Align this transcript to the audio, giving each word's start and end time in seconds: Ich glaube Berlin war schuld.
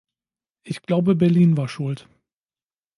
Ich 0.63 0.81
glaube 0.81 1.13
Berlin 1.13 1.57
war 1.57 1.67
schuld. 1.67 2.07